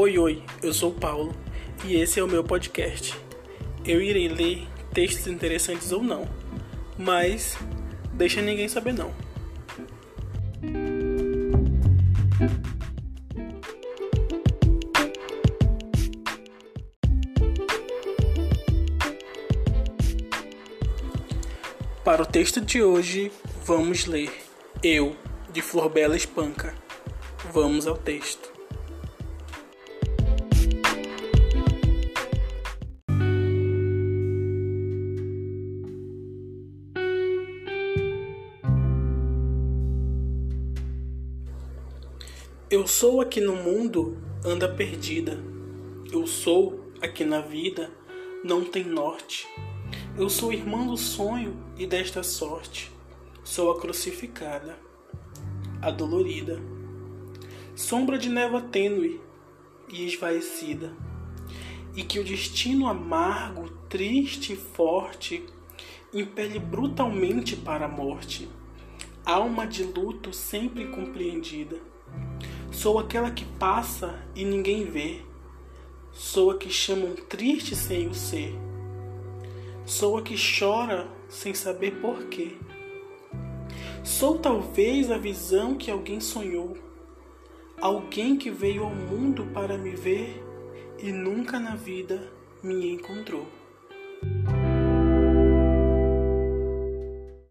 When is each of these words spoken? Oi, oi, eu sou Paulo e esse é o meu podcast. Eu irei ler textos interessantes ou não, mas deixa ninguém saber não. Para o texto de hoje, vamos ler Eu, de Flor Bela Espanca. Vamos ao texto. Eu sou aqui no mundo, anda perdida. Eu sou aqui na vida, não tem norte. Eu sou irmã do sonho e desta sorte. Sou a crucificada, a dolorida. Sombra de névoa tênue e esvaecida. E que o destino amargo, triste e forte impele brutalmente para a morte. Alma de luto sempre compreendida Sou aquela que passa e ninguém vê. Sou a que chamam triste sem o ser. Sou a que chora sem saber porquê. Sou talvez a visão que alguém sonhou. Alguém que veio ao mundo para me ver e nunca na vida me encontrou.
Oi, 0.00 0.16
oi, 0.16 0.44
eu 0.62 0.72
sou 0.72 0.92
Paulo 0.92 1.34
e 1.84 1.96
esse 1.96 2.20
é 2.20 2.22
o 2.22 2.28
meu 2.28 2.44
podcast. 2.44 3.16
Eu 3.84 4.00
irei 4.00 4.28
ler 4.28 4.64
textos 4.94 5.26
interessantes 5.26 5.90
ou 5.90 6.04
não, 6.04 6.24
mas 6.96 7.58
deixa 8.12 8.40
ninguém 8.40 8.68
saber 8.68 8.92
não. 8.92 9.12
Para 22.04 22.22
o 22.22 22.26
texto 22.26 22.60
de 22.60 22.80
hoje, 22.80 23.32
vamos 23.64 24.06
ler 24.06 24.30
Eu, 24.80 25.16
de 25.52 25.60
Flor 25.60 25.88
Bela 25.88 26.16
Espanca. 26.16 26.72
Vamos 27.52 27.88
ao 27.88 27.96
texto. 27.96 28.57
Eu 42.70 42.86
sou 42.86 43.22
aqui 43.22 43.40
no 43.40 43.56
mundo, 43.56 44.18
anda 44.44 44.68
perdida. 44.68 45.42
Eu 46.12 46.26
sou 46.26 46.92
aqui 47.00 47.24
na 47.24 47.40
vida, 47.40 47.90
não 48.44 48.62
tem 48.62 48.84
norte. 48.84 49.48
Eu 50.18 50.28
sou 50.28 50.52
irmã 50.52 50.86
do 50.86 50.94
sonho 50.94 51.56
e 51.78 51.86
desta 51.86 52.22
sorte. 52.22 52.92
Sou 53.42 53.70
a 53.70 53.80
crucificada, 53.80 54.78
a 55.80 55.90
dolorida. 55.90 56.60
Sombra 57.74 58.18
de 58.18 58.28
névoa 58.28 58.60
tênue 58.60 59.18
e 59.88 60.04
esvaecida. 60.04 60.92
E 61.96 62.02
que 62.02 62.20
o 62.20 62.24
destino 62.24 62.86
amargo, 62.86 63.70
triste 63.88 64.52
e 64.52 64.56
forte 64.56 65.42
impele 66.12 66.58
brutalmente 66.58 67.56
para 67.56 67.86
a 67.86 67.88
morte. 67.88 68.46
Alma 69.24 69.66
de 69.66 69.84
luto 69.84 70.34
sempre 70.34 70.88
compreendida 70.88 71.80
Sou 72.80 72.96
aquela 72.96 73.32
que 73.32 73.44
passa 73.44 74.14
e 74.36 74.44
ninguém 74.44 74.84
vê. 74.84 75.20
Sou 76.12 76.52
a 76.52 76.56
que 76.56 76.70
chamam 76.70 77.12
triste 77.16 77.74
sem 77.74 78.06
o 78.06 78.14
ser. 78.14 78.54
Sou 79.84 80.16
a 80.16 80.22
que 80.22 80.36
chora 80.36 81.08
sem 81.28 81.52
saber 81.52 82.00
porquê. 82.00 82.56
Sou 84.04 84.38
talvez 84.38 85.10
a 85.10 85.18
visão 85.18 85.74
que 85.74 85.90
alguém 85.90 86.20
sonhou. 86.20 86.78
Alguém 87.80 88.36
que 88.36 88.48
veio 88.48 88.84
ao 88.84 88.94
mundo 88.94 89.46
para 89.52 89.76
me 89.76 89.96
ver 89.96 90.40
e 91.00 91.10
nunca 91.10 91.58
na 91.58 91.74
vida 91.74 92.32
me 92.62 92.92
encontrou. 92.92 93.48